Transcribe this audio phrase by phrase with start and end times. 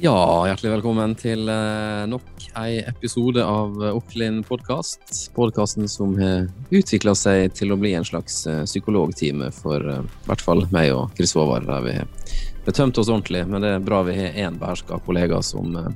[0.00, 5.02] Ja, hjertelig velkommen til eh, nok en episode av Oklin podkast.
[5.36, 10.30] Podkasten som har utvikla seg til å bli en slags eh, psykologtime for eh, i
[10.30, 11.68] hvert fall meg og Chris Håvard.
[11.68, 15.42] Der vi har tømt oss ordentlig, men det er bra vi har én beherska kollega
[15.44, 15.90] som eh,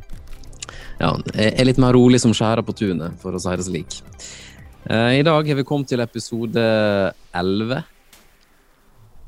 [1.00, 3.96] ja, er litt mer rolig som skjærer på tunet, for å si det slik.
[4.84, 6.66] Eh, I dag har vi kommet til episode
[7.32, 7.80] 11.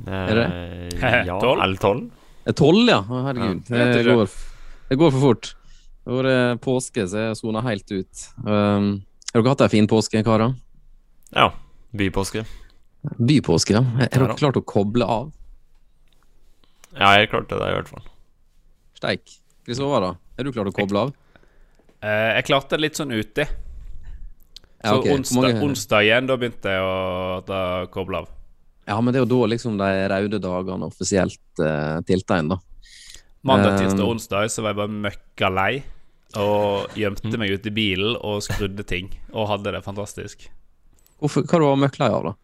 [0.05, 0.47] Er det?
[1.01, 1.65] Eh, ja, Tolv?
[1.65, 2.13] eller tolv?
[2.47, 3.01] Eh, 12, ja.
[3.09, 3.65] Herregud.
[3.73, 4.29] Ja, det, går,
[4.89, 5.53] det går for fort.
[6.05, 8.27] Det har vært påske, så jeg sona helt ut.
[8.47, 8.91] Um,
[9.33, 10.55] har dere hatt ei en fin påske, karer?
[11.35, 11.51] Ja.
[11.97, 12.45] Bypåske.
[13.19, 13.83] Bypåske, ja.
[13.83, 15.33] Har dere klart å koble av?
[16.97, 18.07] Ja, jeg klarte det i hvert fall.
[18.97, 19.35] Steik.
[19.67, 20.13] Kristoffer, da?
[20.39, 21.11] Er du klar til å koble av?
[22.01, 23.45] Eh, jeg klarte det litt sånn uti.
[23.45, 25.17] Så ja, okay.
[25.17, 27.61] onsdag, mange- onsdag igjen, da begynte jeg å da
[27.93, 28.31] koble av.
[28.87, 32.61] Ja, men det er jo da liksom de røde dagene offisielt uh, tiltegn, da.
[33.47, 35.85] Mandag, tirsdag og onsdag så var jeg bare møkka lei.
[36.37, 37.39] Og gjemte Mm.
[37.41, 39.11] meg ute i bilen og skrudde ting.
[39.33, 40.49] Og hadde det fantastisk.
[41.21, 42.35] Hvorfor, hva du møkk lei av, da?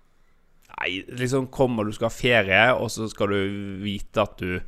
[0.80, 4.60] Nei, liksom kommer du skal ha ferie, og så skal du vite at du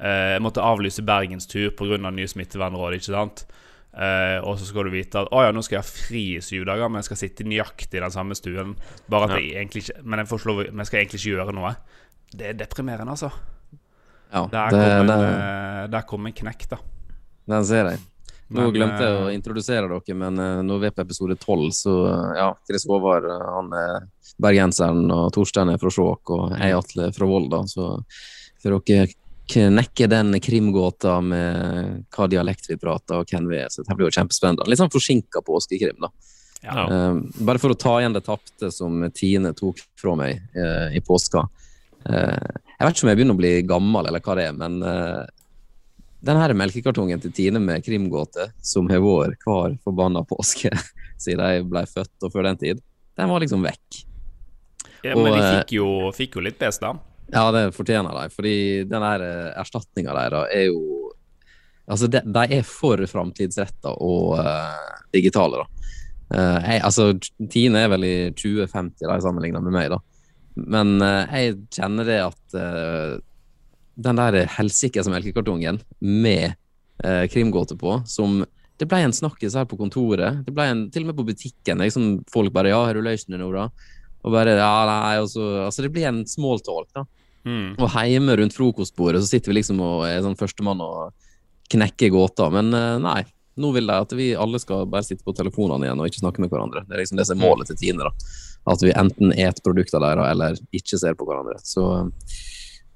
[0.00, 1.98] eh, måtte avlyse bergenstur pga.
[2.10, 3.44] nye smittevernråd, ikke sant?
[3.92, 6.40] Eh, og så skal du vite at å ja, nå skal jeg ha fri i
[6.40, 8.76] syv dager, men jeg skal sitte nøyaktig i den samme stuen.
[9.10, 11.74] Bare at jeg egentlig ikke Men jeg, lov, men jeg skal egentlig ikke gjøre noe.
[12.30, 13.32] Det er deprimerende, altså.
[14.30, 16.78] Ja, Der det, kom en, det, eh, der kom en knekk, da.
[17.50, 18.00] den ser jeg.
[18.50, 21.36] Nå Men, glemte jeg å eh, introdusere dere, men uh, nå er vi på episode
[21.38, 21.94] tolv, så
[22.34, 24.08] ja, Chris Håvard han er
[24.42, 27.62] bergenseren, og Torstein er fra Skjåk, og jeg Atle fra Volda.
[27.70, 27.92] Så
[28.60, 29.10] for dere
[29.50, 34.08] knekke den krimgåta med hva dialekt vi prater, og hvem vi er, så det blir
[34.08, 34.66] jo kjempespennende.
[34.70, 36.10] Litt sånn forsinka påskekrim, da.
[36.60, 36.84] Ja.
[36.84, 41.00] Eh, bare for å ta igjen det tapte som Tine tok fra meg uh, i
[41.04, 41.46] påska.
[42.08, 44.78] Eh, jeg vet ikke om jeg begynner å bli gammel, eller hva det er, men
[44.80, 45.24] uh,
[46.24, 50.72] den her melkekartongen til Tine med krimgåte, som har vært hver forbanna påske
[51.22, 52.80] siden jeg ble født og før den tid,
[53.20, 54.00] den var liksom vekk.
[55.04, 56.94] ja, men de og, eh, fikk jo, fikk jo litt pes, da.
[57.30, 58.56] Ja, det fortjener de, fordi
[58.90, 60.96] den der eh, erstatninga deres er jo
[61.90, 65.86] Altså, de, de er for framtidsretta og uh, digitale, da.
[66.30, 67.06] Uh, jeg, altså,
[67.50, 69.98] Tine er vel i 2050 de sammenligna med meg, da.
[70.54, 73.18] Men uh, jeg kjenner det at uh,
[74.00, 76.56] den der helsikes melkekartongen med
[77.04, 78.42] uh, krimgåte på, som
[78.80, 80.38] Det ble en snakkis her på kontoret.
[80.46, 81.82] Det ble en, til og med på butikken.
[81.84, 83.68] Liksom, folk bare 'Ja, har du løst det nå, da?'
[84.24, 87.04] Og bare Ja, nei, og så Altså, det blir en small talk, da.
[87.44, 87.76] Mm.
[87.76, 91.12] Og hjemme rundt frokostbordet så sitter vi liksom og er sånn førstemann og
[91.68, 92.48] knekker gåta.
[92.52, 92.72] Men
[93.04, 93.24] nei,
[93.60, 96.40] nå vil de at vi alle skal bare sitte på telefonene igjen og ikke snakke
[96.40, 96.84] med hverandre.
[96.88, 98.08] Det er liksom det som er målet til Tine.
[98.08, 98.12] da.
[98.68, 101.56] At vi enten et produkter deres eller ikke ser på hverandre.
[101.64, 101.84] Så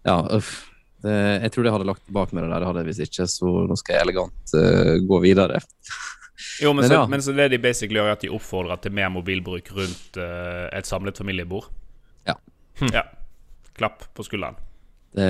[0.05, 0.57] ja, uff.
[1.05, 3.27] Det, jeg tror jeg hadde lagt bak meg det der, det hadde jeg hvis ikke,
[3.29, 5.61] så nå skal jeg elegant uh, gå videre.
[6.61, 7.07] Jo, men, Men så, ja.
[7.11, 10.67] men så det de basically gjør, er at de oppfordrer til mer mobilbruk rundt uh,
[10.75, 11.69] et samlet familiebord.
[12.27, 12.35] Ja.
[12.91, 13.05] ja.
[13.79, 14.59] Klapp på skulderen.
[15.15, 15.29] Det,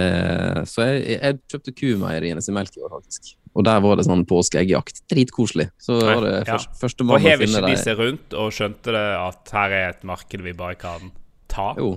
[0.69, 3.35] så jeg, jeg kjøpte kumeieriene sin melk i år, faktisk.
[3.55, 5.05] Og der var det sånn påskeeggjakt.
[5.11, 5.69] Dritkoselig.
[5.83, 6.57] Så var det ja.
[6.81, 9.77] første Og mann å hev finne ikke de seg rundt og skjønte det at her
[9.77, 11.13] er et marked vi bare kan
[11.51, 11.69] ta?
[11.79, 11.93] Jo.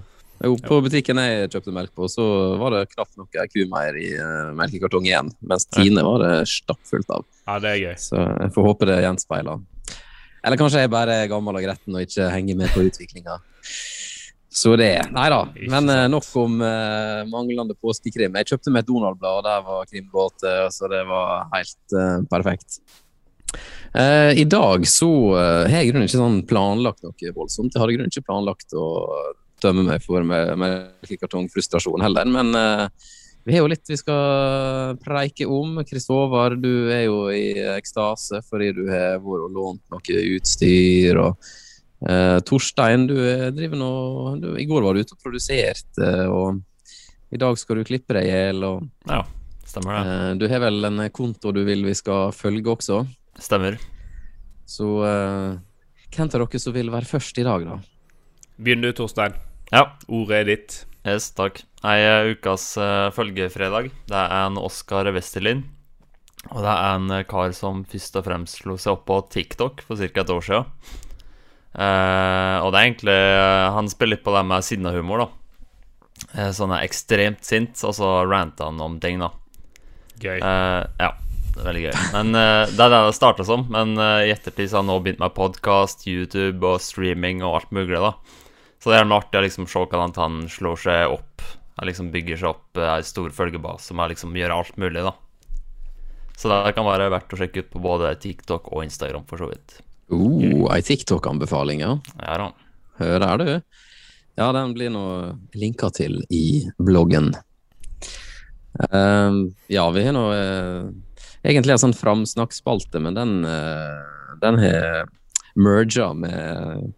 [0.46, 2.28] jo, på butikken jeg kjøpte melk på, så
[2.62, 5.34] var det knapt nok ei kumeier i uh, melkekartong igjen.
[5.50, 7.26] Mens Tine var det stappfullt av.
[7.48, 7.98] Ja, det er gøy.
[8.06, 9.66] Så jeg får håpe det gjenspeiler.
[10.46, 13.42] Eller kanskje jeg bare er gammel og gretten og ikke henger med på utviklinga.
[14.50, 15.42] Så det Nei da.
[15.70, 18.38] Men uh, nok om uh, manglende påskekrim.
[18.40, 22.80] Jeg kjøpte meg et Donald-blad, og der var krimgåte, så det var helt uh, perfekt.
[23.98, 27.72] I dag så har jeg i grunnen ikke sånn planlagt noe voldsomt.
[27.74, 28.88] Jeg hadde i grunnen ikke planlagt å
[29.64, 32.52] dømme meg for med melkekartongfrustrasjon heller, men
[33.48, 35.80] vi har jo litt vi skal preike om.
[35.88, 41.24] Kristover, du er jo i ekstase fordi du har vært og lånt noe utstyr.
[41.24, 41.50] og
[42.06, 43.92] eh, Torstein, du er driver nå
[44.42, 46.62] du, I går var du ute og produserte, og
[47.34, 48.64] i dag skal du klippe deg i hjel.
[49.10, 49.24] Ja,
[49.68, 50.04] stemmer det.
[50.08, 53.02] Uh, Du har vel en konto du vil vi skal følge også.
[53.40, 53.76] Stemmer.
[54.68, 55.58] Så uh,
[56.16, 57.80] hvem av dere som vil være først i dag, da?
[58.58, 59.36] Begynn du, Torstein.
[59.74, 60.86] Ja, Ordet er ditt.
[61.06, 61.60] yes, takk.
[61.84, 65.66] Eh, ukas uh, følgefredag, det er en Oskar Westerlin.
[66.48, 69.84] Og det er en eh, kar som først og fremst slo seg opp på TikTok
[69.84, 70.24] for ca.
[70.24, 70.72] et år siden.
[71.78, 75.28] Eh, og det er egentlig uh, Han spiller litt på det med sinnahumor, da.
[76.34, 79.30] Eh, sånn er ekstremt sint, og så ranter han om ting, da.
[80.18, 80.40] Gøy.
[80.42, 81.12] Ja,
[81.54, 81.94] det er veldig gøy.
[82.16, 83.68] Men Det er det det starta som.
[83.70, 87.76] Men i ettertid så har han nå begynt med podkast, YouTube og streaming og alt
[87.78, 88.02] mulig.
[88.02, 88.16] da
[88.82, 91.46] Så det er noe artig å liksom se hvordan han slår seg opp.
[91.78, 95.06] Han liksom bygger seg opp en stor følgebase som liksom gjør alt mulig.
[95.06, 95.14] da
[96.34, 99.54] Så det kan være verdt å sjekke ut på både TikTok og Instagram, for så
[99.54, 99.84] vidt.
[100.12, 101.98] Uh, ei TikTok-anbefaling, ja.
[102.22, 102.48] Ja da.
[102.98, 103.50] Hører du?
[104.38, 105.04] Ja, den blir nå
[105.58, 107.32] linka til i bloggen.
[108.78, 110.90] Uh, ja, vi har nå uh,
[111.42, 115.10] egentlig en sånn framsnakkspalte, men den, uh, den har
[115.58, 116.94] merga med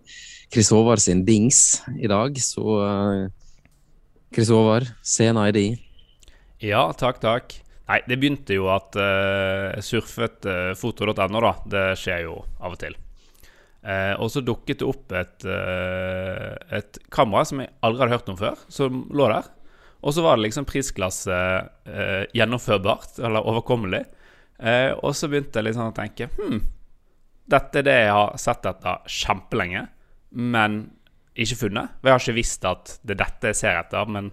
[0.51, 3.23] Chris Håvard sin dings i dag, så uh,
[4.35, 5.79] Chris Håvard, scenen er din.
[6.59, 7.55] Ja, takk, takk.
[7.89, 11.53] Nei, det begynte jo at uh, jeg surfet uh, foto.no, da.
[11.65, 12.97] Det skjer jo av og til.
[13.79, 18.29] Uh, og så dukket det opp et, uh, et kamera som jeg aldri hadde hørt
[18.29, 19.47] om før, som lå der.
[20.05, 21.35] Og så var det liksom prisklasse
[22.31, 24.05] gjennomførbart, eller overkommelig.
[25.03, 26.61] og så begynte jeg liksom å tenke Hm,
[27.51, 29.81] dette er det jeg har sett etter kjempelenge,
[30.31, 30.77] men
[31.35, 31.97] ikke funnet.
[31.99, 34.31] For jeg har ikke visst at det er dette jeg ser etter, men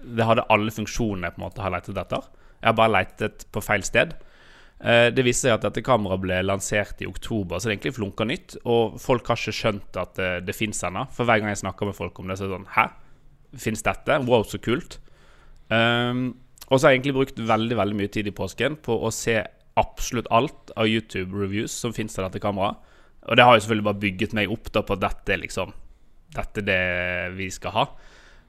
[0.00, 2.30] det hadde alle funksjonene jeg på en måte har lett etter.
[2.64, 4.14] Jeg har bare letet på feil sted.
[4.84, 8.26] Det viser seg at dette kameraet ble lansert i oktober, så det er egentlig flunka
[8.28, 8.56] nytt.
[8.68, 11.06] Og folk har ikke skjønt at det, det fins ennå.
[11.14, 12.86] For hver gang jeg snakker med folk om det, så er det sånn Hæ?
[13.64, 14.18] Fins dette?
[14.26, 14.98] Wow, så kult.
[15.70, 16.34] Um,
[16.70, 19.38] og så har jeg egentlig brukt veldig veldig mye tid i påsken på å se
[19.80, 22.80] absolutt alt av YouTube-reviews som fins av dette kameraet.
[23.24, 25.72] Og det har jo selvfølgelig bare bygget meg opp da på at dette liksom
[26.34, 27.82] Dette er det vi skal ha.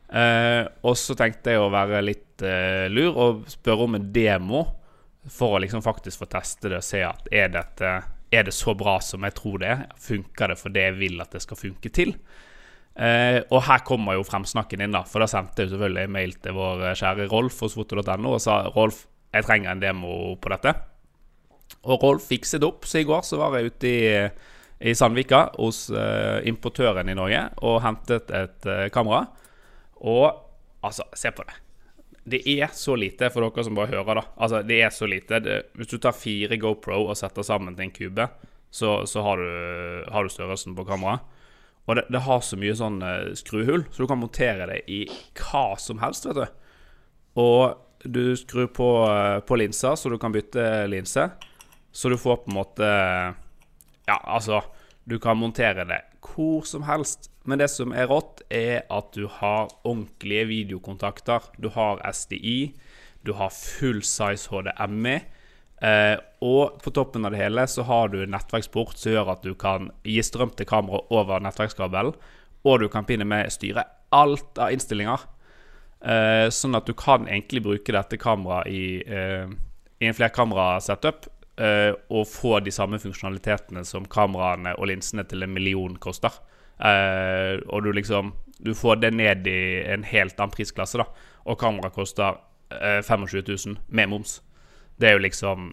[0.06, 4.62] Uh, og så tenkte jeg å være litt eh, lur og spørre om en demo
[5.32, 7.94] for å liksom faktisk få teste det og se at er dette
[8.36, 9.84] er det så bra som jeg tror det er.
[10.02, 12.12] Funker det for det jeg vil at det skal funke til?
[12.96, 15.04] Eh, og her kommer jo fremsnakken inn, da.
[15.08, 18.60] For da sendte jeg selvfølgelig en mail til vår kjære Rolf hos foto.no og sa
[18.76, 19.06] Rolf,
[19.36, 20.76] jeg trenger en demo på dette.
[21.88, 24.04] Og Rolf fikset opp, så i går så var jeg ute i
[24.86, 25.86] i Sandvika hos
[26.46, 29.22] importøren i Norge og hentet et kamera.
[30.02, 30.28] Og
[30.86, 31.56] altså, se på det.
[32.26, 34.24] Det er så lite for dere som bare hører, da.
[34.42, 35.40] Altså, det er så lite.
[35.46, 38.28] Det, hvis du tar fire GoPro og setter sammen til en kube,
[38.74, 41.22] så, så har, du, har, du, størrelsen på kameraet.
[41.86, 45.04] Og det, det, har så mye sånn uh, skruhull, så du kan montere det i
[45.38, 46.64] hva som helst, vet du.
[47.40, 51.28] Og du skrur på, uh, på linser, så du kan bytte linse.
[51.96, 52.88] Så du får på en måte
[54.06, 54.60] Ja, altså
[55.08, 57.30] Du kan montere det hvor som helst.
[57.46, 61.52] Men det som er rått, er at du har ordentlige videokontakter.
[61.62, 62.74] Du har SDI,
[63.26, 65.20] du har full size HDMI.
[65.86, 66.16] Eh,
[66.46, 69.90] og på toppen av det hele så har du nettverksport som gjør at du kan
[70.08, 72.16] gi strøm til kameraet over nettverkskabelen.
[72.66, 75.28] Og du kan pinne med styre alt av innstillinger.
[76.06, 79.46] Eh, sånn at du kan egentlig bruke dette kameraet i, eh,
[80.02, 81.30] i en flerkamera-setup.
[81.58, 86.34] Eh, og få de samme funksjonalitetene som kameraene og linsene til en million koster.
[86.76, 91.06] Uh, og du liksom Du får det ned i en helt annen prisklasse, da.
[91.46, 92.40] Og kameraet koster
[92.74, 94.42] uh, 25 000 med moms.
[95.00, 95.72] Det er jo liksom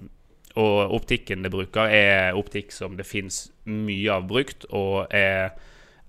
[0.56, 5.54] Og optikken det bruker, er optikk som det fins mye av brukt, og er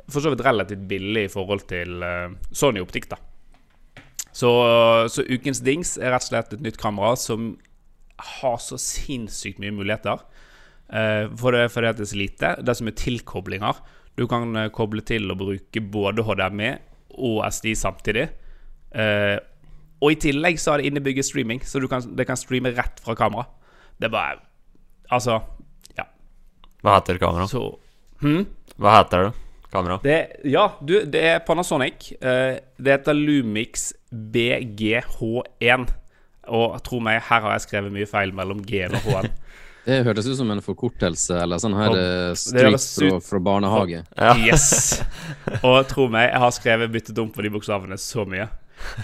[0.10, 3.22] for så vidt relativt billig i forhold til uh, Sony-optikk, da.
[4.34, 4.50] Så,
[5.14, 7.54] så, ukens dings er rett og slett et nytt kamera som
[8.42, 10.26] har så sinnssykt mye muligheter.
[10.94, 12.56] Uh, for det, er så lite.
[12.62, 13.80] Det er så mye tilkoblinger.
[14.18, 16.70] Du kan uh, koble til og bruke både HDMI
[17.18, 18.28] og SD samtidig.
[18.94, 19.42] Uh,
[20.04, 23.16] og i tillegg så har det innebygget streaming, så kan, det kan streame rett fra
[23.18, 23.48] kamera.
[23.98, 24.42] Det er bare
[25.14, 25.36] Altså,
[25.98, 26.06] ja.
[26.82, 27.52] Hva heter kameraet?
[27.52, 27.62] Så
[28.22, 28.46] hm?
[28.82, 29.34] Hva heter det?
[29.74, 29.98] Kamera?
[30.02, 30.16] Det,
[30.50, 32.12] ja, du, det er Panasonic.
[32.22, 35.86] Det heter Lumix BGH1.
[36.54, 39.30] Og tro meg, her har jeg skrevet mye feil mellom G-en og H-en.
[39.84, 44.04] Det hørtes ut som en forkortelse eller sånn her oh, street fra, fra, barnehage.
[44.16, 44.34] Ja.
[44.48, 45.02] Yes.
[45.68, 48.48] Og tro meg, jeg har skrevet byttet om på de bokstavene så mye.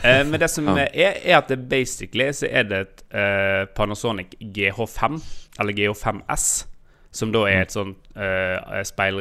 [0.04, 0.88] Eh, men det som ja.
[0.88, 5.20] er, er at det basically så er det et eh, Panasonic GH5,
[5.60, 6.48] eller GH5S,
[7.12, 9.20] som da er et sånn eh, speil,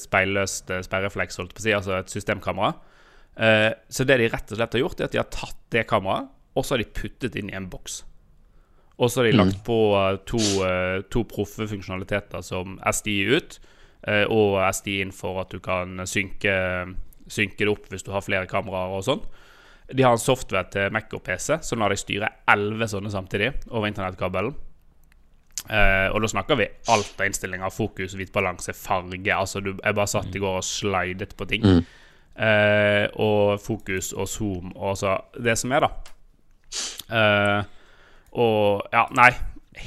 [0.00, 2.74] speilløst eh, sperrefleks, holdt på å si, altså et systemkamera.
[3.36, 5.86] Eh, så det de rett og slett har gjort, er at de har tatt det
[5.90, 8.00] kameraet, og så har de puttet inn i en boks.
[8.96, 9.40] Og så har de mm.
[9.42, 13.58] lagt på uh, to, uh, to proffe funksjonaliteter som SDI ut,
[14.08, 16.54] uh, og SDI inn for at du kan synke,
[17.28, 19.26] synke, det opp hvis du har flere kameraer og sånn.
[19.92, 23.52] De har en software til Mac og PC, så lar de styre elleve sånne samtidig
[23.68, 24.56] over internettkabelen.
[25.66, 29.30] og da snakker vi alt av innstillinger, fokus, hvit balanse, farge.
[29.30, 31.62] Altså, du, jeg bare satt i går og slidet på ting.
[31.62, 31.86] Mm.
[33.22, 37.64] og fokus og zoom og så Det som er, da
[38.36, 39.30] og ja, nei.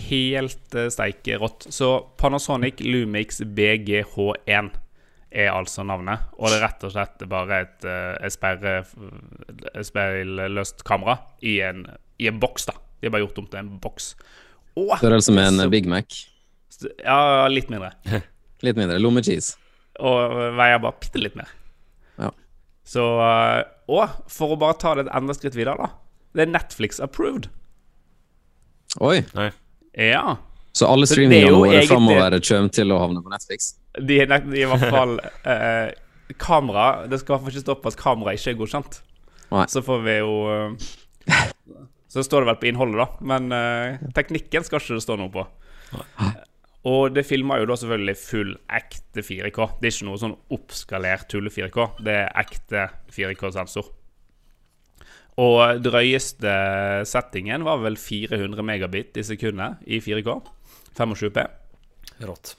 [0.10, 1.70] Helt uh, steike rått.
[1.74, 1.91] Så
[2.22, 4.70] Panasonic Lumix BGH1
[5.29, 6.27] er altså navnet.
[6.38, 8.75] Og det er rett og slett bare et, uh, et, sperre,
[9.74, 11.86] et speilløst kamera i en,
[12.22, 12.77] i en boks, da.
[13.00, 14.12] De har bare gjort om til en boks.
[14.75, 16.25] Størrelse med en Big Mac.
[17.03, 17.94] Ja, litt mindre.
[18.65, 19.00] Litt mindre.
[19.00, 19.56] Lommecheese.
[20.03, 21.50] Og veier bare bitte litt mer.
[22.20, 22.29] Ja.
[22.88, 25.89] Så eh, Og for å bare ta det et enda skritt videre, da.
[26.36, 27.50] Det er Netflix approved.
[28.98, 29.22] Oi!
[29.38, 29.50] Nei.
[29.93, 30.38] Ja.
[30.74, 33.74] Så alle streamingene våre egentlig- framover kommer til å havne på Netflix?
[34.00, 35.15] De, er de i hvert fall
[35.53, 35.91] eh,
[36.39, 39.00] Kamera Det skal i hvert fall ikke stå på at kamera ikke er godkjent.
[39.50, 39.65] Nei.
[39.72, 41.39] Så får vi jo eh,
[42.10, 43.08] Så står det vel på innholdet, da.
[43.34, 45.46] Men eh, teknikken skal ikke det stå noe på.
[46.89, 49.58] Og det filmer jo da selvfølgelig full ekte 4K.
[49.81, 51.89] Det er ikke noe sånn oppskalert tulle-4K.
[52.05, 53.89] Det er ekte 4K-sensor.
[55.39, 56.53] Og drøyeste
[57.08, 60.34] settingen var vel 400 megabit i sekundet i 4K.
[60.98, 61.46] 25P.
[62.27, 62.55] Rått.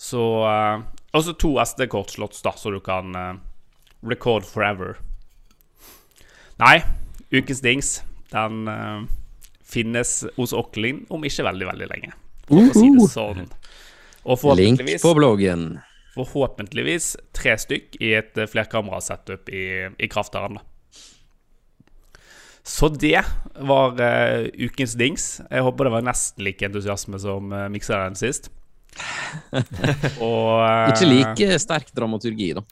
[0.00, 0.82] Så uh,
[1.16, 3.38] også to SD-kortslots, da, så du kan uh,
[4.04, 4.98] record forever.
[6.60, 6.80] Nei,
[7.32, 7.92] ukens dings,
[8.32, 9.04] den uh,
[9.64, 12.16] finnes hos Ocklin om ikke veldig, veldig lenge.
[12.50, 13.46] For å si det sånn.
[14.28, 15.78] Og Link på bloggen.
[16.12, 19.64] forhåpentligvis tre stykk i et flerkamerasettup flerkamerasetup i,
[19.96, 20.69] i krafteren, da.
[22.66, 23.22] Så det
[23.60, 25.28] var uh, ukens dings.
[25.50, 28.50] Jeg håper det var nesten like entusiasme som uh, mikseren sist.
[30.20, 32.64] Og uh, Ikke like sterk dramaturgi, da.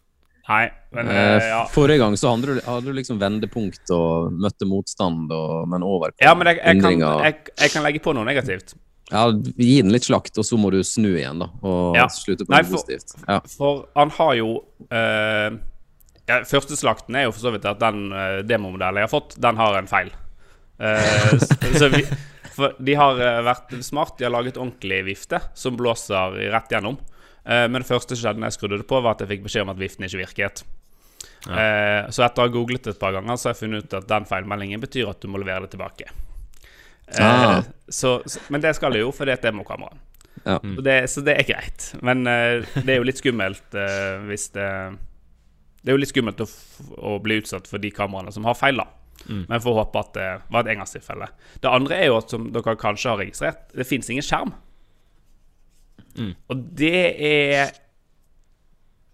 [0.49, 0.65] Nei,
[0.97, 1.63] men Eh, eh, ja.
[1.69, 6.25] Forrige gang så hadde du, hadde du liksom vendepunkt og møtte motstand, og, men overkom
[6.25, 8.73] ja, men jeg, jeg, kan, jeg, jeg kan legge på noe negativt.
[9.13, 11.51] Ja, Gi den litt slakt, og så må du snu igjen, da.
[11.69, 12.07] Og Ja.
[12.13, 13.13] slutte på Nei, noe for- positivt.
[13.29, 13.39] Ja.
[13.59, 14.49] For han har jo
[14.89, 15.51] eh,
[16.29, 19.39] ja, Første slakten er jo for så vidt at den uh, demomodellen jeg har fått,
[19.41, 20.13] den har en feil.
[20.79, 21.35] Uh,
[21.81, 22.05] så, vi,
[22.79, 24.17] de har eh, vært smart.
[24.19, 26.99] De har laget ordentlig vifte som blåser rett gjennom.
[27.47, 29.47] Uh, men det første som skjedde når jeg skrudde det på, var at jeg fikk
[29.47, 30.65] beskjed om at viften ikke virket.
[31.49, 33.95] Eh, så etter å ha googlet det et par ganger, så har jeg funnet ut
[33.97, 36.11] at den feilmeldingen betyr at du må levere det tilbake.
[37.17, 37.63] Ah.
[37.89, 39.97] så, så, men det skal jeg jo, for det er et demokamera.
[40.43, 40.59] Ja.
[40.61, 41.87] Så, det, så det er greit.
[42.05, 43.79] Men det er jo litt skummelt
[44.29, 44.69] hvis det
[45.83, 46.47] Det er jo litt skummelt å,
[47.11, 48.89] å bli utsatt for de kameraene som har feil, da.
[49.27, 51.27] Men jeg får håpe at det var et engangstilfelle.
[51.63, 54.55] Det andre er jo at, som dere kanskje har registrert, det fins ingen skjerm.
[56.51, 57.73] Og det er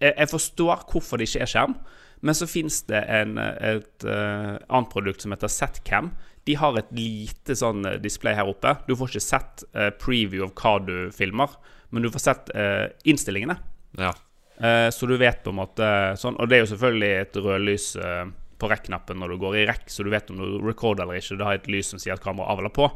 [0.02, 1.76] jeg, jeg forstår hvorfor det ikke er skjerm,
[2.24, 6.12] men så fins det en, et uh, annet produkt som heter Setcam.
[6.48, 8.74] De har et lite sånn eh, display her oppe.
[8.88, 11.52] Du får ikke sett uh, preview av hva du filmer,
[11.92, 13.56] men du får sett uh, innstillingene.
[14.00, 14.12] Ja.
[14.58, 17.86] Eh, så du vet på en måte sånn Og det er jo selvfølgelig et rødlys
[17.98, 18.28] eh,
[18.62, 21.38] på rekk-knappen når du går i rekk, så du vet om du recorder eller ikke.
[21.40, 22.86] Det har et lys som sier at kameraet avler på,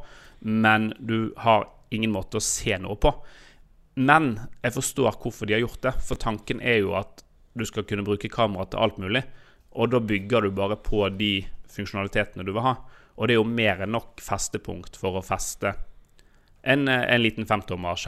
[0.46, 3.10] men du har ingen måte å se noe på.
[3.98, 7.24] Men jeg forstår hvorfor de har gjort det, for tanken er jo at
[7.58, 9.24] du skal kunne bruke kamera til alt mulig,
[9.74, 11.32] og da bygger du bare på de
[11.74, 12.76] funksjonalitetene du vil ha.
[13.18, 15.74] Og det er jo mer enn nok festepunkt for å feste
[16.62, 17.98] en, eh, en liten femtommer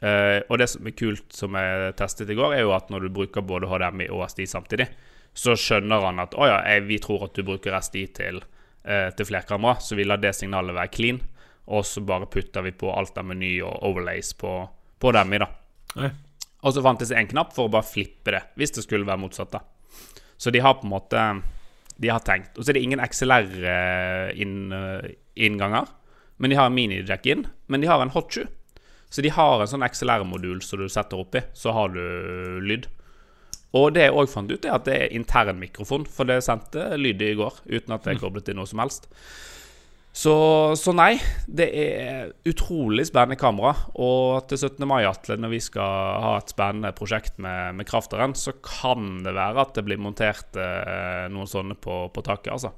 [0.00, 3.06] Eh, og det som er kult, som jeg testet i går, er jo at når
[3.06, 4.90] du bruker både HDMI og SDI samtidig,
[5.36, 8.42] så skjønner han at å ja, jeg, vi tror at du bruker SDI til,
[8.88, 11.18] uh, til flerkamera, så vi lar det signalet være clean,
[11.66, 14.52] og så bare putter vi på alt av meny og overlays på,
[15.00, 15.48] på DMI, da.
[16.00, 16.12] Nei.
[16.66, 19.22] Og så fantes det en knapp for å bare flippe det, hvis det skulle være
[19.22, 19.52] motsatt.
[19.52, 19.60] da
[20.36, 21.18] Så de har på en måte
[21.96, 22.58] De har tenkt.
[22.58, 25.84] Og så er det ingen XLR-innganger.
[26.36, 27.46] Men de har en mini-jack in.
[27.72, 28.46] Men de har en hot shoe.
[29.16, 32.02] Så de har en sånn XLR-modul som du setter oppi, så har du
[32.60, 32.84] lyd.
[33.72, 36.90] Og det jeg òg fant ut, er at det er intern mikrofon, for det sendte
[37.00, 39.08] lyd i går uten at jeg koblet til noe som helst.
[40.16, 40.34] Så,
[40.76, 41.14] så nei,
[41.48, 43.72] det er utrolig spennende kamera.
[43.96, 44.84] Og til 17.
[44.84, 49.32] mai, Atle, når vi skal ha et spennende prosjekt med, med krafteren, så kan det
[49.32, 52.76] være at det blir montert eh, noen sånne på, på taket, altså.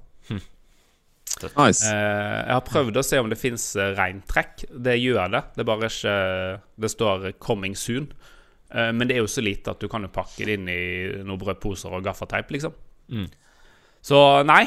[1.57, 1.85] Nice.
[1.87, 4.65] Eh, jeg har prøvd å se om det fins regntrekk.
[4.71, 5.43] Det gjør det.
[5.55, 6.17] Det er bare ikke
[6.81, 8.09] Det står 'coming soon'.
[8.75, 11.25] Eh, men det er jo så lite at du kan jo pakke det inn i
[11.25, 12.75] noen brødposer og gaffateip, liksom.
[13.11, 13.29] Mm.
[14.03, 14.67] Så nei.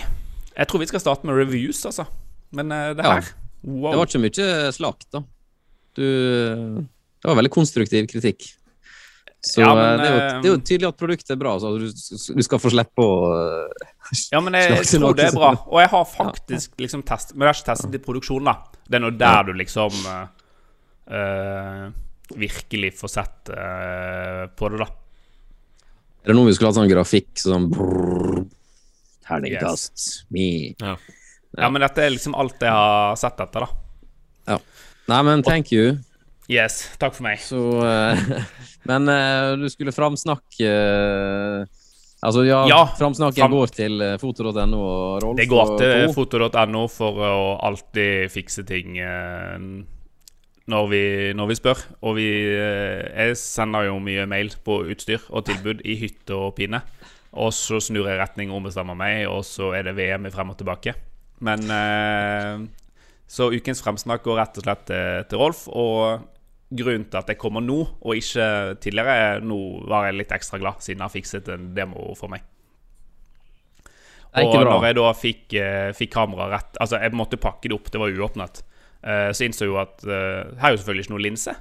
[0.57, 2.07] Jeg tror vi skal starte med reviews, altså.
[2.51, 3.21] Men eh, det Ja.
[3.63, 3.91] Wow.
[3.91, 5.23] Det var ikke mye slakt, da.
[5.93, 6.87] Du
[7.21, 8.47] Det var veldig konstruktiv kritikk.
[9.41, 11.39] Så Ja, men, eh, det, er jo, eh, det er jo tydelig at produktet er
[11.41, 13.87] bra, så du, du skal få slippe å eh,
[14.35, 15.49] Ja, men jeg, tror det er bra.
[15.65, 18.55] Og jeg har faktisk liksom testet Men jeg har ikke testet i produksjon, da.
[18.85, 20.23] Det er nå der du liksom eh,
[21.17, 21.85] eh,
[22.37, 24.85] virkelig får sett uh, på det, da.
[26.21, 28.45] Er det noe vi skulle hatt sånn grafikk sånn brrr,
[29.27, 30.05] Terningkast.
[30.31, 30.45] Me.
[30.79, 30.95] Ja.
[31.57, 34.53] Ja, men dette er liksom alt jeg har sett etter, da.
[34.53, 34.57] Ja.
[35.11, 35.97] Nei, men thank you.
[36.49, 37.39] Yes, takk for meg.
[37.43, 38.21] Så eh,
[38.89, 41.77] Men eh, du skulle framsnakke eh,
[42.21, 45.37] Altså, ja, Ja, framsnakken fram- går til foto.no og Rolf.
[45.39, 48.99] Det går til foto.no for å alltid fikse ting
[50.69, 50.99] når vi,
[51.33, 51.81] når vi spør.
[52.05, 56.83] Og vi Jeg sender jo mye mail på utstyr og tilbud i hytte og pine.
[57.33, 60.53] Og så snur jeg retning og ombestemmer meg, og så er det VM i frem
[60.53, 60.93] og tilbake.
[61.41, 61.65] Men
[63.31, 65.63] Så ukens fremsnakk går rett og slett til, til Rolf.
[65.71, 66.27] Og
[66.71, 69.59] grunnen til at jeg kommer nå, og ikke tidligere, er nå
[69.91, 72.43] var jeg litt ekstra glad, siden jeg har fikset en demo for meg.
[74.39, 77.89] Og når jeg da fikk, eh, fikk kameraet rett Altså, jeg måtte pakke det opp,
[77.91, 78.61] det var uåpnet.
[79.03, 81.55] Eh, så innså jeg jo at eh, her er jo selvfølgelig ikke noe linse.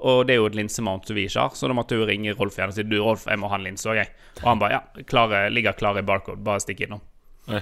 [0.00, 2.08] Og det er jo et linsemount som vi ikke har, så da måtte jeg jo
[2.08, 4.08] ringe Rolf igjen og si Du, Rolf, jeg må ha en linse òg, jeg.
[4.40, 7.02] Og han bare ja, klare, ligger klar i barcode, bare stikk innom.
[7.50, 7.60] Nei.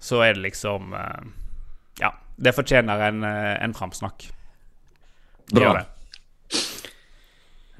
[0.00, 1.32] Så er det liksom eh,
[1.98, 4.30] Ja, det fortjener en, eh, en framsnakk.
[5.52, 5.72] Bra.
[5.74, 5.86] det.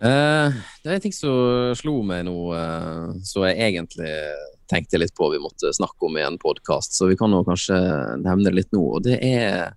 [0.00, 4.12] Uh, det er en ting som slo meg nå, uh, som jeg egentlig
[4.70, 7.76] tenkte litt på vi måtte snakke om i en podkast, så vi kan jo kanskje
[8.22, 8.80] nevne det litt nå.
[8.96, 9.74] Og det er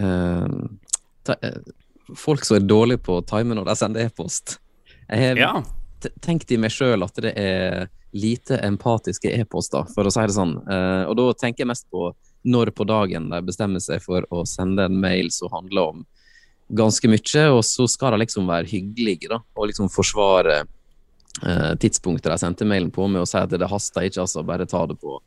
[0.00, 0.62] uh,
[1.28, 1.36] ta,
[2.16, 4.56] folk som er dårlige på å time når de sender e-post.
[5.08, 5.54] Jeg har Ja.
[6.24, 10.56] tenkt i meg sjøl at det er lite empatiske e-poster, for å si det sånn.
[11.08, 12.10] Og da tenker jeg mest på
[12.44, 16.04] når på dagen de bestemmer seg for å sende en mail som handler om
[16.72, 22.30] ganske mye, og så skal de liksom være hyggelige da, og liksom forsvare eh, tidspunktet
[22.32, 24.96] de sendte mailen på med å si at det haster ikke, altså, bare ta det
[25.02, 25.18] på,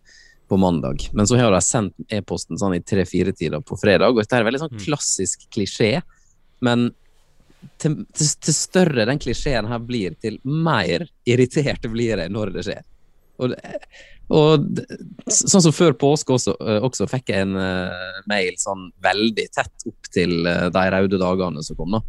[0.50, 1.06] på mandag.
[1.14, 4.50] Men så har de sendt e-posten sånn i tre-fire-tida på fredag, og dette er en
[4.50, 6.00] veldig sånn klassisk klisjé,
[6.66, 6.90] men
[7.82, 12.66] til, til, til større den klisjeen her blir, til mer irritert blir jeg når det
[12.68, 12.84] skjer.
[13.42, 13.80] Og, det-
[14.34, 14.82] og
[15.30, 19.86] sånn som før påske også, eh, også fikk jeg en uh, mail sånn veldig tett
[19.86, 22.02] opp til uh, de røde dagene som kom, da.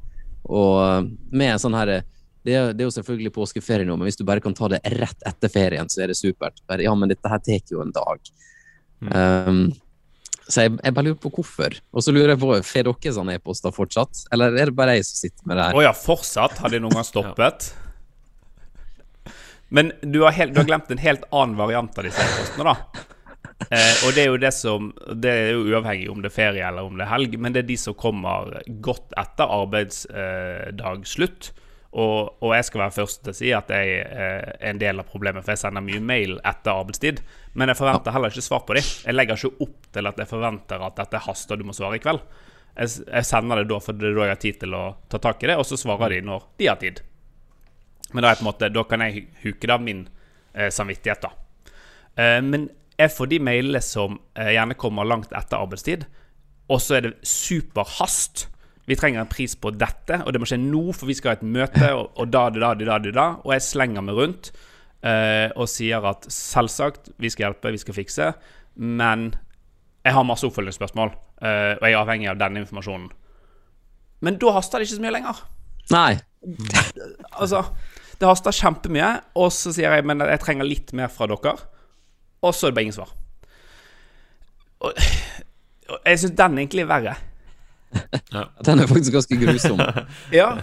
[0.46, 1.98] Og eh, med sånn her
[2.46, 4.78] det er, det er jo selvfølgelig påskeferie nå, men hvis du bare kan ta det
[4.94, 6.60] rett etter ferien, så er det supert.
[6.70, 8.30] Bare, ja, men dette her tar jo en dag.
[9.02, 9.64] Um,
[10.46, 11.74] så jeg, jeg bare lurer på hvorfor.
[11.90, 14.22] Og så lurer jeg på, får dere sånne e-poster fortsatt?
[14.30, 15.88] Eller er det bare jeg som sitter med det Å her?
[15.88, 16.62] ja, fortsatt?
[16.62, 17.72] Har de noen gang stoppet?
[19.68, 23.04] Men du har, helt, du har glemt en helt annen variant av disse e-postene, da.
[23.72, 26.64] Eh, og det er jo det som Det er jo uavhengig om det er ferie
[26.68, 28.52] eller om det er helg, men det er de som kommer
[28.84, 31.50] godt etter arbeidsdagslutt.
[31.96, 35.00] Og, og jeg skal være først til å si at jeg eh, er en del
[35.00, 37.22] av problemet, for jeg sender mye mail etter arbeidstid.
[37.56, 38.90] Men jeg forventer heller ikke svar på dem.
[39.06, 42.04] Jeg legger ikke opp til at jeg forventer at dette haster, du må svare i
[42.04, 42.20] kveld.
[42.76, 45.22] Jeg, jeg sender det da, for det er da jeg har tid til å ta
[45.24, 47.00] tak i det, og så svarer de når de har tid.
[48.16, 50.06] Men da, er på en måte, da kan jeg huke det av min
[50.56, 51.72] eh, samvittighet, da.
[52.16, 56.06] Eh, men jeg får de mailene som eh, gjerne kommer langt etter arbeidstid,
[56.72, 58.46] og så er det superhast.
[58.88, 61.38] Vi trenger en pris på dette, og det må skje nå, for vi skal ha
[61.38, 63.26] et møte, og, og da, da, da, da, da.
[63.44, 64.50] Og jeg slenger meg rundt
[65.04, 68.30] eh, og sier at selvsagt, vi skal hjelpe, vi skal fikse,
[68.80, 69.28] men
[70.06, 73.10] jeg har masse oppfølgingsspørsmål, eh, og jeg er avhengig av denne informasjonen.
[74.24, 75.44] Men da haster det ikke så mye lenger.
[75.92, 76.12] Nei.
[77.36, 77.66] Altså,
[78.20, 81.56] det haster kjempemye, og så sier jeg men jeg trenger litt mer fra dere.
[82.44, 83.12] Og så er det bare ingen svar.
[84.84, 85.02] Og,
[85.90, 87.16] og jeg syns den egentlig er verre.
[88.66, 89.82] Den er faktisk ganske grusom.
[90.34, 90.56] Ja,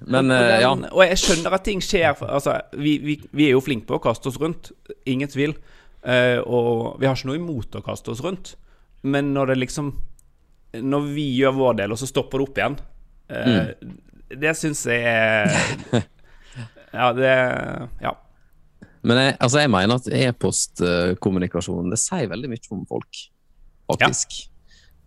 [0.00, 0.70] Men og, den, ja.
[0.92, 2.14] og jeg skjønner at ting skjer.
[2.28, 4.70] Altså, vi, vi, vi er jo flinke på å kaste oss rundt,
[5.08, 5.56] ingen tvil.
[6.00, 8.54] Uh, og vi har ikke noe imot å kaste oss rundt.
[9.02, 9.90] Men når det liksom
[10.72, 12.74] Når vi gjør vår del, og så stopper det opp igjen
[13.32, 13.70] eh,
[14.42, 15.48] Det syns jeg er
[16.92, 17.30] Ja, det
[18.02, 18.16] Ja.
[19.00, 23.20] Men jeg, altså jeg mener at e-postkommunikasjon det sier veldig mye om folk,
[23.88, 24.42] faktisk.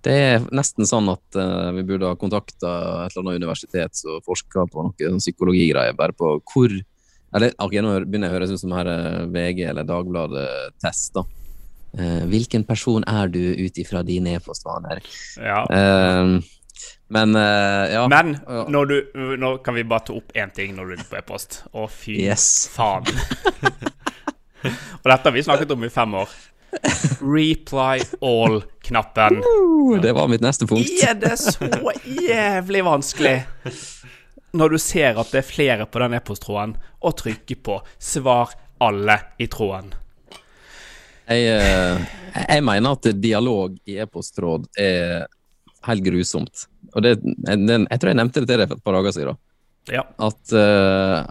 [0.03, 2.71] Det er nesten sånn at uh, vi burde ha kontakta
[3.05, 6.73] et eller annet universitet som forsker på noe sånn psykologigreier, bare på hvor
[7.33, 11.23] Eller okay, nå begynner jeg å høres ut som her eh, VG eller Dagbladet-test, da.
[11.93, 15.01] Uh, hvilken person er du ut ifra dine e-postvaner?
[15.37, 15.63] ja.
[15.65, 16.35] Eh,
[17.13, 18.03] men uh, ja.
[18.11, 18.33] Men
[18.73, 18.95] når du,
[19.37, 21.59] nå kan vi bare ta opp én ting når du er på e-post.
[21.73, 22.47] Å, fy Yes.
[22.73, 23.05] faen.
[25.03, 26.31] Og dette har vi snakket om i fem år.
[27.21, 29.41] Reply all-knappen.
[29.45, 30.89] Uh, det var mitt neste punkt.
[31.03, 31.67] Er det så
[32.07, 33.35] jævlig vanskelig
[34.53, 38.51] når du ser at det er flere på den e-posttråden, å trykke på 'svar
[38.85, 39.93] alle' i tråden?
[41.25, 42.03] Jeg, eh,
[42.49, 45.25] jeg mener at dialog i e-posttråd er
[45.87, 46.65] helt grusomt.
[46.93, 49.39] Og det, den, jeg tror jeg nevnte det til deg for et par dager siden.
[49.91, 50.03] Ja.
[50.23, 51.23] At uh,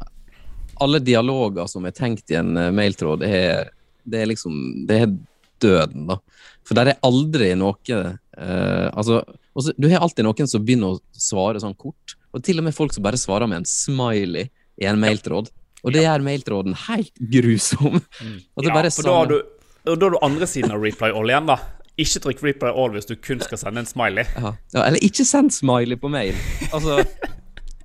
[0.83, 3.71] alle dialoger som er tenkt i en eh, mailtråd, er,
[4.05, 4.57] det er liksom
[4.89, 5.15] Det er
[5.63, 6.19] døden, da.
[6.67, 9.23] For der er aldri noe uh, Altså,
[9.55, 12.17] også, du har alltid noen som begynner å svare sånn kort.
[12.33, 15.53] Og til og med folk som bare svarer med en smiley i en mailtråd.
[15.83, 18.01] Og det gjør mailtråden helt grusom.
[18.19, 19.39] Det ja for da har du
[19.83, 21.57] da har du andre siden av reply all igjen, da.
[22.01, 24.25] Ikke trykk replay all hvis du kun skal sende en smiley.
[24.37, 24.55] Ja.
[24.73, 26.37] ja, eller ikke send smiley på mail.
[26.73, 27.03] Altså,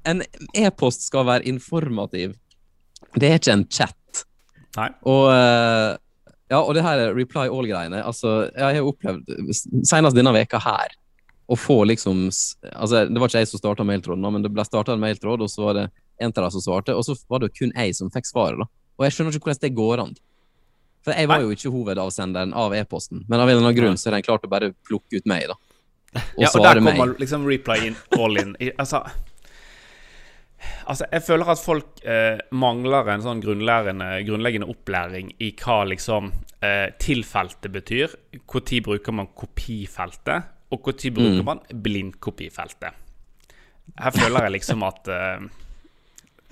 [0.07, 0.23] en
[0.55, 2.37] e-post skal være informativ.
[3.17, 4.23] Det er ikke en chat.
[4.77, 4.87] Nei.
[5.09, 5.97] Og eh,
[6.53, 9.27] ja, og det her reply all-greiene altså, Jeg har opplevd,
[9.87, 10.93] senest denne veka her,
[11.47, 14.95] å få liksom altså, Det var ikke jeg som starta mailtråden, men det ble starta
[14.95, 15.85] en mailtråd, og så var det
[16.23, 18.63] en av dem som svarte, og så var det kun jeg som fikk svaret.
[18.63, 18.69] da.
[18.97, 20.15] Og jeg skjønner ikke hvordan det går an.
[21.07, 24.09] For jeg var jo ikke hovedavsenderen av e-posten, men av en eller annen grunn så
[24.09, 25.55] har de klart å bare plukke ut meg, da.
[26.35, 26.97] Og Ja, og der meg.
[26.99, 28.51] kommer liksom reply in, all in.
[28.75, 28.99] Altså,
[30.83, 36.89] altså jeg føler at folk eh, mangler en sånn grunnleggende, opplæring i hva liksom eh,
[36.99, 38.17] tilfeltet betyr.
[38.43, 43.03] Når bruker man kopifeltet, og når bruker man blindkopifeltet.
[43.95, 45.47] Her føler jeg liksom at eh,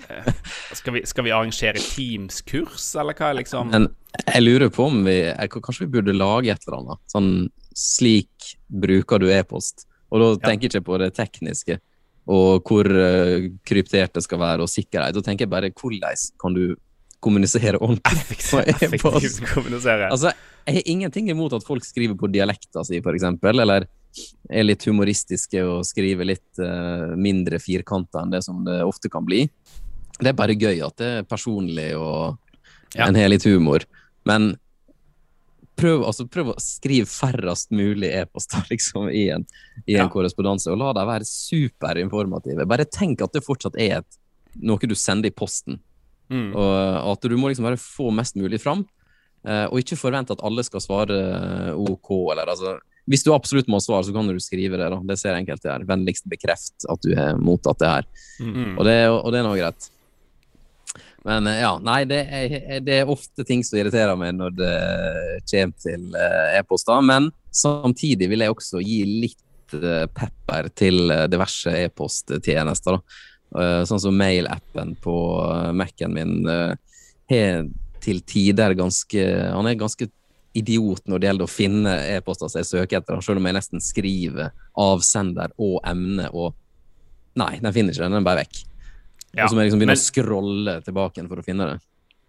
[0.08, 0.32] eh,
[0.72, 3.74] skal, vi, skal vi arrangere Teams-kurs, eller hva er liksom
[4.22, 5.18] jeg lurer på om vi
[5.52, 7.02] Kanskje vi burde lage et eller annet.
[7.10, 7.30] Sånn
[7.76, 9.84] slik bruker du e-post.
[10.12, 11.80] Og da tenker jeg ikke på det tekniske
[12.26, 15.14] og hvor eh, kryptert det skal være, og sikkerhet.
[15.14, 16.74] Da tenker jeg bare hvordan kan du
[17.22, 19.42] kommunisere ordentlig på e-post?
[19.52, 20.10] kommunisere?
[20.10, 20.32] Altså,
[20.66, 23.86] jeg har ingenting imot at folk skriver på dialekta si, eksempel, eller
[24.50, 29.26] er litt humoristiske og skriver litt uh, mindre firkanta enn det som det ofte kan
[29.26, 29.44] bli.
[30.16, 32.40] Det er bare gøy at det er personlig og
[32.96, 33.84] en har litt humor.
[34.26, 34.54] Men
[35.76, 39.44] prøv, altså, prøv å skrive færrest mulig e-poster liksom, i en,
[39.86, 40.10] i en Ja.
[40.12, 42.66] korrespondanse, og la dem være superinformative.
[42.68, 44.18] Bare tenk at det fortsatt er et,
[44.56, 45.78] noe du sender i posten.
[46.32, 46.50] Mm.
[46.56, 48.82] Og at du må liksom bare få mest mulig fram,
[49.46, 53.68] eh, og ikke forvente at alle skal svare eh, OK, eller altså Hvis du absolutt
[53.70, 54.88] må svare, så kan du skrive det.
[54.90, 54.96] da.
[55.06, 55.84] Det ser enkelte her.
[55.86, 58.08] Vennligst bekreft at du har mottatt det her.
[58.42, 58.72] Mm.
[58.80, 59.86] Og det, og det er nå greit.
[61.26, 64.74] Men eh, ja, nei, det er, det er ofte ting som irriterer meg når det
[65.50, 67.02] kommer til eh, e-poster.
[67.04, 73.00] Men samtidig vil jeg også gi litt eh, pepper til eh, diverse e-posttjenester.
[73.56, 76.76] Eh, Sånn som mail-appen på eh, Mac-en min eh,
[77.32, 77.66] har
[78.06, 80.06] til tider ganske Han er ganske
[80.56, 83.82] idiot når det gjelder å finne e-poster som jeg søker etter, selv om jeg nesten
[83.82, 86.54] skriver avsender og emne og
[87.36, 88.60] Nei, den finner ikke den, den er bare vekk.
[89.36, 91.66] Ja, og så må jeg liksom begynne men- å scrolle tilbake igjen for å finne
[91.72, 91.76] det.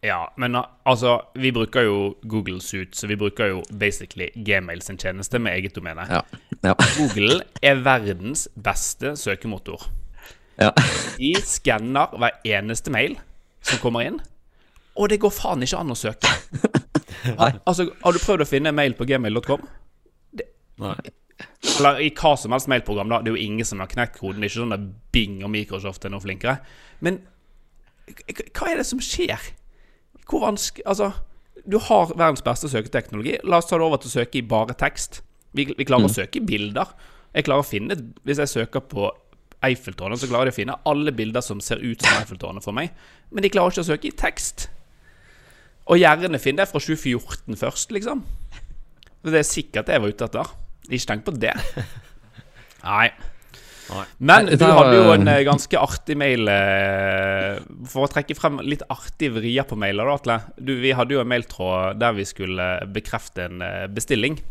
[0.05, 1.95] Ja, men uh, altså, vi bruker jo
[2.29, 6.05] Google Suit, så vi bruker jo basically Gmail sin tjeneste med eget domene.
[6.11, 6.21] Ja.
[6.67, 6.75] Ja.
[6.99, 9.87] Google er verdens beste søkemotor.
[10.61, 10.69] ja.
[11.17, 13.17] De skanner hver eneste mail
[13.65, 14.19] som kommer inn,
[14.97, 16.29] og det går faen ikke an å søke.
[17.41, 17.49] Nei.
[17.65, 19.65] Altså, Har du prøvd å finne mail på gmail.com?
[20.83, 20.93] Nei.
[21.77, 23.21] Eller i hva som helst mailprogram, da.
[23.21, 24.41] Det er jo ingen som har knekt koden.
[24.41, 26.57] Det er ikke sånn at Bing og Microsoft er noe flinkere.
[27.05, 27.21] Men
[28.07, 29.51] hva er det som skjer?
[30.27, 31.11] Hvor vanskelig Altså,
[31.67, 33.37] du har verdens beste søketeknologi.
[33.43, 35.21] La oss ta det over til å søke i bare tekst.
[35.57, 36.93] Vi, vi klarer å søke i bilder.
[37.35, 37.95] Jeg klarer å finne
[38.25, 39.09] Hvis jeg søker på
[39.67, 42.91] Eiffeltårnet, så klarer de å finne alle bilder som ser ut som Eiffeltårnet for meg.
[43.33, 44.67] Men de klarer ikke å søke i tekst.
[45.89, 48.21] Og gjerne finne det fra 2014 først, liksom.
[49.25, 50.51] Det er sikkert det jeg var ute etter.
[50.89, 51.53] Ikke tenk på det.
[52.87, 53.09] Nei.
[53.87, 54.03] Nei.
[54.19, 57.55] Men du hadde jo en eh, ganske artig mail eh,
[57.87, 60.37] For å trekke frem litt artige vrier på mailer, da, Atle.
[60.59, 64.41] Du, vi hadde jo en mailtråd der vi skulle bekrefte en eh, bestilling.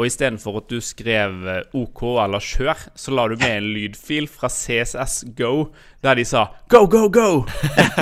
[0.00, 1.42] Og istedenfor at du skrev
[1.76, 5.68] OK eller kjør, så la du med en lydfil fra CSS Go
[6.00, 7.44] der de sa go, go, go!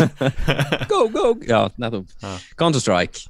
[0.92, 1.32] Go, go!
[1.48, 2.14] Ja, nettopp.
[2.60, 3.26] Counter-Strike.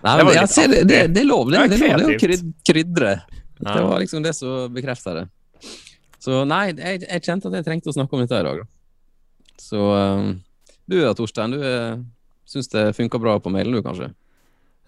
[0.00, 1.50] Nei, men jeg litt det, det, det er lov.
[1.50, 3.12] Det, Ja, det er lov det er å kryd, krydre.
[3.60, 3.74] Ja.
[3.74, 5.26] Det var liksom det som bekrefta det.
[6.20, 8.62] Så nei, jeg, jeg kjente at jeg trengte å snakke om dette i dag.
[8.62, 9.60] Da.
[9.60, 10.32] Så um,
[10.88, 11.52] du da, Torstein.
[11.52, 12.00] Du uh,
[12.48, 14.10] syns det funka bra på mailen, du, kanskje?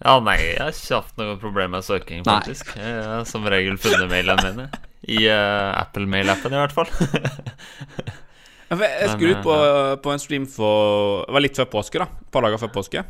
[0.03, 2.33] Ja, nei, jeg har ikke hatt noe problem med søking, Nei.
[2.33, 2.73] faktisk.
[2.75, 4.83] Jeg har som regel funnet mailene mine.
[5.05, 6.89] I uh, Apple-mailappen, i hvert fall.
[8.73, 9.55] Jeg skulle ut på,
[10.01, 12.07] på en stream for Det var litt før påske, da.
[12.23, 13.03] Et par dager før påske.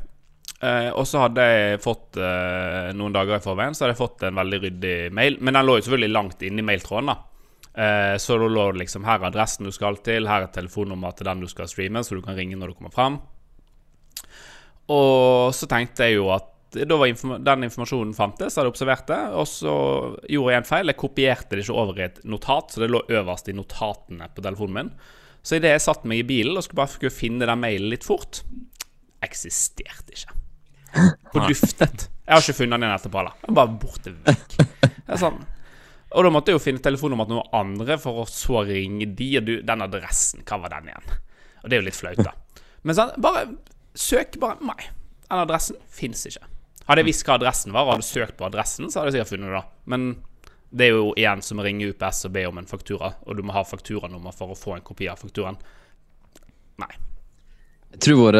[0.63, 4.23] Eh, og så hadde jeg fått eh, noen dager i forveien Så hadde jeg fått
[4.23, 5.37] en veldig ryddig mail.
[5.43, 7.11] Men den lå jo selvfølgelig langt inne i mailtråden.
[7.11, 7.19] da
[7.73, 11.15] Eh, Så da lå det liksom Her er adressen du skal til, her er telefonnummer
[11.17, 13.19] til den du skal streame, så du kan ringe når du kommer fram.
[14.93, 19.19] Og så tenkte jeg jo at da var inform den informasjonen fantes, hadde observert det.
[19.37, 19.73] Og så
[20.25, 20.89] gjorde jeg en feil.
[20.89, 24.41] Jeg kopierte det ikke over i et notat, så det lå øverst i notatene på
[24.41, 24.93] telefonen min.
[25.45, 28.41] Så idet jeg satte meg i bilen og skulle bare finne den mailen litt fort
[29.23, 30.33] Eksisterte ikke.
[31.33, 32.07] Forduftet.
[32.23, 33.35] Jeg har ikke funnet den etterpå heller.
[33.41, 34.55] Den er bare borte vekk.
[34.83, 35.41] Det er sånn.
[36.13, 39.29] Og da måtte jeg jo finne telefonnummeret til noen andre for å så ringe de.
[39.39, 41.15] Og du, den adressen, hva var den igjen?
[41.63, 42.63] Og det er jo litt flaut, da.
[42.83, 43.47] Men sånn, bare
[43.97, 44.91] søk bare Nei.
[45.29, 46.45] Den adressen fins ikke.
[46.85, 49.33] Hadde jeg visst hva adressen var, og hadde søkt på adressen, så hadde jeg sikkert
[49.33, 49.61] funnet det.
[49.61, 50.09] da Men
[50.73, 53.43] det er jo igjen som å ringe UPS og be om en faktura, og du
[53.45, 55.57] må ha fakturanummer for å få en kopi av fakturaen.
[56.83, 56.91] Nei.
[57.93, 58.35] Jeg tror vår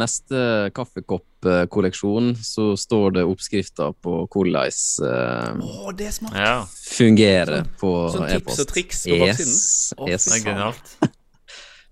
[0.00, 0.38] neste
[0.74, 4.72] kaffekoppkolleksjon, så står det oppskrifter på hvordan
[5.04, 6.38] uh, oh, det smart!
[6.40, 8.62] Ja, fungerer på sånn tips e-post.
[8.64, 10.08] og triks på yes, baksiden.
[10.08, 10.28] Yes.
[10.30, 10.94] det er genialt.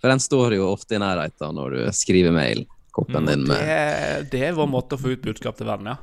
[0.01, 2.65] For den står jo ofte i nærheten når du skriver mail.
[2.93, 5.93] Koppen din Det, med er- det er vår måte å få ut budskap til verden,
[5.93, 5.97] ja.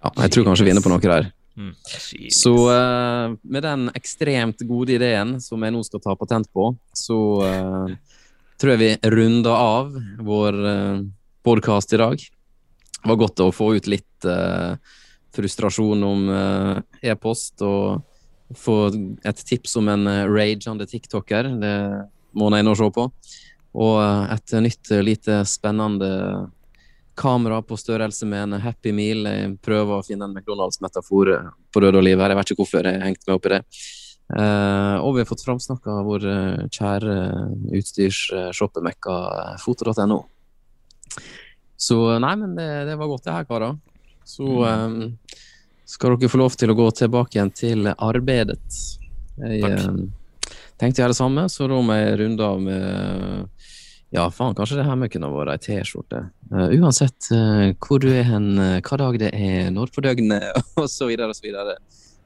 [0.00, 1.32] Ja, jeg tror kanskje vi er inne på noe der.
[1.60, 2.38] Genius.
[2.40, 7.18] Så uh, med den ekstremt gode ideen som jeg nå skal ta patent på, så
[7.44, 7.98] eh,
[8.60, 11.00] tror jeg vi runder av vår uh,
[11.42, 12.20] podkast i dag.
[13.00, 14.76] Det var godt å få ut litt eh,
[15.32, 16.80] frustrasjon om eh,
[17.12, 18.02] e-post og
[18.56, 18.74] få
[19.24, 21.48] et tips om en uh, rageende tiktoker.
[21.62, 21.76] Det
[22.36, 23.06] må jeg nå se på.
[23.80, 26.10] Og eh, et nytt eh, lite spennende
[27.20, 29.24] kamera på størrelse med en Happy Meal.
[29.28, 31.32] Jeg prøver å finne en McDonald's-metafor
[31.72, 32.32] på død og liv her.
[32.32, 33.62] Jeg vet ikke hvorfor jeg hengte meg opp i det.
[34.30, 37.14] Eh, og vi har fått framsnakka vår uh, kjære
[37.80, 40.20] utstyrsshoppemekka uh, foto.no.
[41.80, 43.78] Så nei, men det, det var godt det her, karer.
[44.28, 45.00] Så um,
[45.90, 48.80] skal dere få lov til å gå tilbake igjen til arbeidet.
[49.40, 49.86] Jeg eh,
[50.78, 53.48] tenkte jeg gjøre det samme, så da må jeg runde av med
[54.10, 56.24] ja, faen, kanskje det her med kunne vært ei T-skjorte.
[56.50, 60.50] Uh, uansett eh, hvor du er hen, eh, hva dag det er, når på døgnet,
[60.80, 61.76] og så videre og så videre.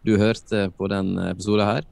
[0.05, 1.85] Du hørte på den episoden her.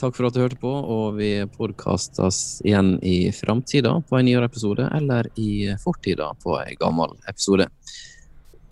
[0.00, 4.48] Takk for at du hørte på, og vi podkastes igjen i framtida på en nyere
[4.48, 7.68] episode, eller i fortida på en gammel episode.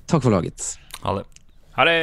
[0.09, 0.71] Takk for laget.
[1.05, 1.27] Ha det.
[1.77, 1.99] Ha det.